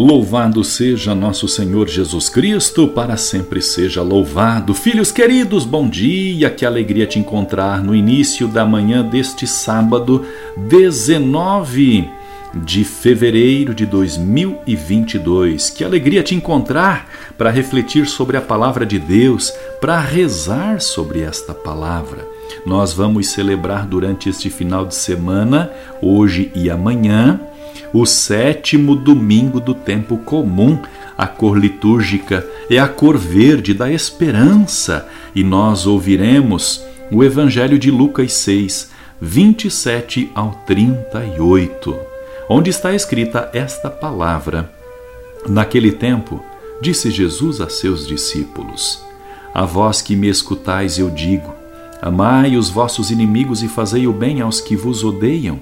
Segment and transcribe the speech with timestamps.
[0.00, 4.72] Louvado seja nosso Senhor Jesus Cristo, para sempre seja louvado.
[4.72, 10.24] Filhos queridos, bom dia, que alegria te encontrar no início da manhã deste sábado,
[10.56, 12.08] 19
[12.54, 15.68] de fevereiro de 2022.
[15.68, 21.52] Que alegria te encontrar para refletir sobre a palavra de Deus, para rezar sobre esta
[21.52, 22.26] palavra.
[22.64, 27.38] Nós vamos celebrar durante este final de semana, hoje e amanhã,
[27.92, 30.78] o sétimo domingo do tempo comum.
[31.16, 37.90] A cor litúrgica é a cor verde da esperança e nós ouviremos o Evangelho de
[37.90, 38.90] Lucas 6,
[39.20, 41.98] 27 ao 38,
[42.48, 44.72] onde está escrita esta palavra.
[45.46, 46.42] Naquele tempo,
[46.80, 49.02] disse Jesus a seus discípulos:
[49.52, 51.52] A vós que me escutais, eu digo:
[52.00, 55.60] Amai os vossos inimigos e fazei o bem aos que vos odeiam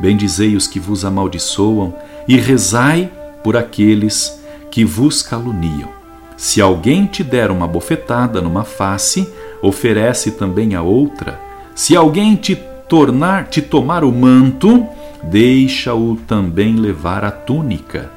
[0.00, 1.94] Bendizei os que vos amaldiçoam
[2.26, 3.10] e rezai
[3.44, 5.90] por aqueles que vos caluniam.
[6.36, 9.28] Se alguém te der uma bofetada numa face,
[9.60, 11.38] oferece também a outra.
[11.74, 12.56] Se alguém te
[12.88, 14.86] tornar, te tomar o manto,
[15.22, 18.10] deixa-o também levar a túnica.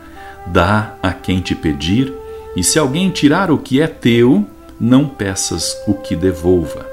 [0.48, 2.14] Dá a quem te pedir,
[2.56, 4.46] e se alguém tirar o que é teu,
[4.80, 6.86] não peças o que devolva.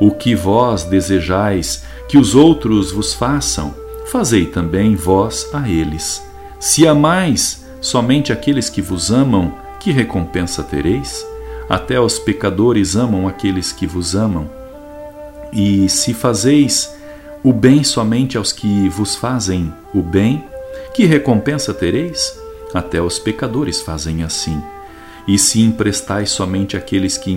[0.00, 3.74] O que vós desejais que os outros vos façam,
[4.14, 6.22] fazei também vós a eles.
[6.60, 11.26] Se amais somente aqueles que vos amam, que recompensa tereis?
[11.68, 14.48] Até os pecadores amam aqueles que vos amam.
[15.52, 16.94] E se fazeis
[17.42, 20.44] o bem somente aos que vos fazem o bem,
[20.94, 22.38] que recompensa tereis?
[22.72, 24.62] Até os pecadores fazem assim.
[25.26, 27.36] E se emprestais somente aqueles que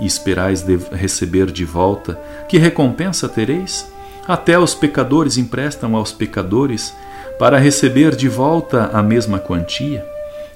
[0.00, 3.86] esperais receber de volta, que recompensa tereis?
[4.28, 6.92] Até os pecadores emprestam aos pecadores
[7.38, 10.04] para receber de volta a mesma quantia.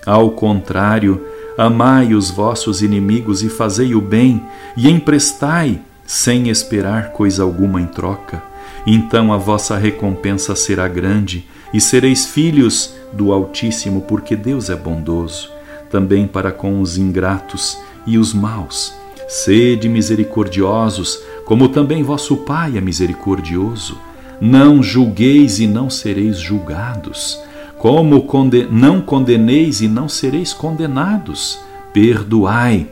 [0.04, 1.24] Ao contrário,
[1.56, 4.42] amai os vossos inimigos e fazei o bem,
[4.76, 8.42] e emprestai sem esperar coisa alguma em troca.
[8.86, 15.50] Então a vossa recompensa será grande, e sereis filhos do Altíssimo, porque Deus é bondoso,
[15.90, 18.94] também para com os ingratos e os maus.
[19.28, 23.98] Sede misericordiosos, como também vosso Pai é misericordioso.
[24.40, 27.40] Não julgueis e não sereis julgados.
[27.76, 31.58] Como conde não condeneis e não sereis condenados.
[31.92, 32.86] Perdoai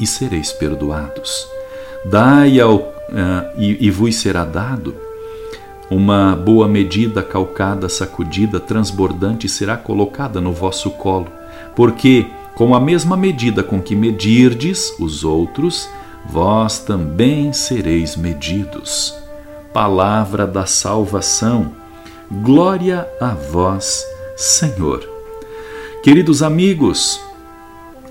[0.00, 1.46] e sereis perdoados.
[2.04, 2.82] Dai ao, uh,
[3.56, 4.96] e, e vos será dado.
[5.88, 11.28] Uma boa medida, calcada, sacudida, transbordante será colocada no vosso colo,
[11.76, 15.88] porque com a mesma medida com que medirdes os outros,
[16.28, 19.16] vós também sereis medidos.
[19.72, 21.72] Palavra da salvação.
[22.30, 24.04] Glória a vós,
[24.36, 25.08] Senhor.
[26.02, 27.20] Queridos amigos,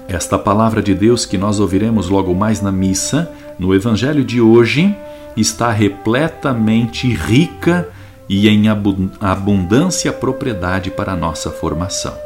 [0.07, 4.95] esta palavra de Deus que nós ouviremos logo mais na missa, no Evangelho de hoje,
[5.35, 7.87] está repletamente rica
[8.27, 8.65] e em
[9.21, 12.17] abundância propriedade para a nossa formação.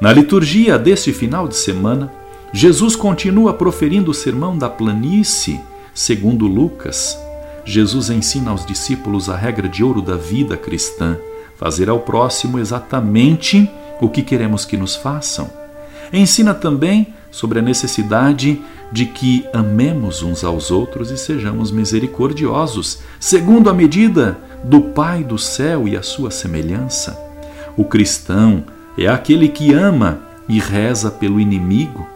[0.00, 2.12] Na liturgia deste final de semana,
[2.56, 5.60] Jesus continua proferindo o sermão da planície,
[5.92, 7.18] segundo Lucas.
[7.64, 11.18] Jesus ensina aos discípulos a regra de ouro da vida cristã:
[11.56, 13.68] fazer ao próximo exatamente
[14.00, 15.50] o que queremos que nos façam.
[16.12, 18.62] Ensina também sobre a necessidade
[18.92, 25.36] de que amemos uns aos outros e sejamos misericordiosos, segundo a medida do Pai do
[25.36, 27.20] céu e a sua semelhança.
[27.76, 28.62] O cristão
[28.96, 32.13] é aquele que ama e reza pelo inimigo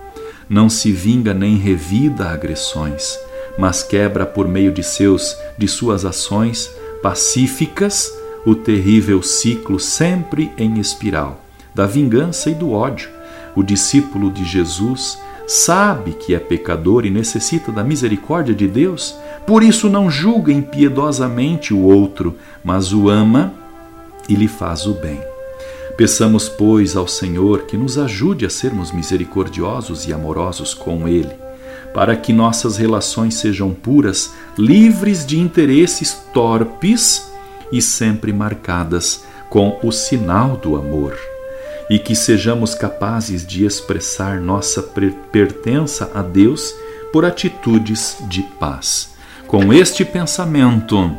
[0.49, 3.19] não se vinga nem revida agressões,
[3.59, 6.71] mas quebra por meio de seus de suas ações
[7.03, 8.13] pacíficas
[8.47, 13.09] o terrível ciclo sempre em espiral da vingança e do ódio.
[13.55, 15.17] O discípulo de Jesus
[15.47, 19.15] sabe que é pecador e necessita da misericórdia de Deus,
[19.47, 23.55] por isso não julga impiedosamente o outro, mas o ama
[24.29, 25.21] e lhe faz o bem.
[25.99, 31.35] Peçamos, pois, ao Senhor que nos ajude a sermos misericordiosos e amorosos com Ele,
[31.93, 37.29] para que nossas relações sejam puras, livres de interesses torpes
[37.73, 41.19] e sempre marcadas com o sinal do amor,
[41.91, 44.81] e que sejamos capazes de expressar nossa
[45.33, 46.73] pertença a Deus
[47.13, 49.17] por atitudes de paz.
[49.49, 51.11] Com este pensamento,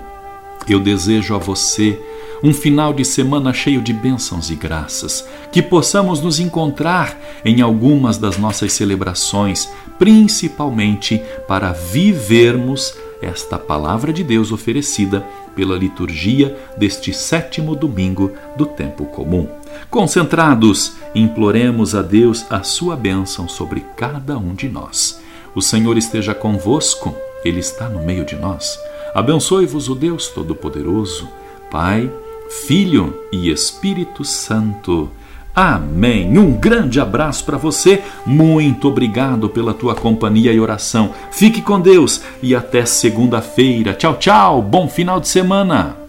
[0.70, 2.00] eu desejo a você
[2.44, 8.18] um final de semana cheio de bênçãos e graças, que possamos nos encontrar em algumas
[8.18, 15.26] das nossas celebrações, principalmente para vivermos esta palavra de Deus oferecida
[15.56, 19.48] pela liturgia deste sétimo domingo do tempo comum.
[19.90, 25.20] Concentrados, imploremos a Deus a sua bênção sobre cada um de nós.
[25.54, 27.14] O Senhor esteja convosco,
[27.44, 28.80] Ele está no meio de nós.
[29.14, 31.28] Abençoe-vos o Deus Todo-Poderoso,
[31.70, 32.10] Pai,
[32.50, 35.10] Filho e Espírito Santo.
[35.56, 36.38] Amém.
[36.38, 38.02] Um grande abraço para você.
[38.26, 41.14] Muito obrigado pela tua companhia e oração.
[41.32, 43.94] Fique com Deus e até segunda-feira.
[43.94, 44.62] Tchau, tchau.
[44.62, 46.09] Bom final de semana.